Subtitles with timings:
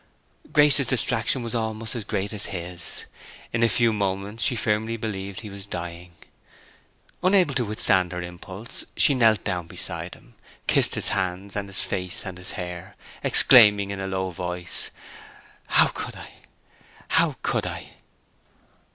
[0.51, 3.05] Grace's distraction was almost as great as his.
[3.53, 6.13] In a few moments she firmly believed he was dying.
[7.21, 10.33] Unable to withstand her impulse, she knelt down beside him,
[10.65, 14.89] kissed his hands and his face and his hair, exclaiming, in a low voice,
[15.67, 16.31] "How could I?
[17.09, 17.91] How could I?"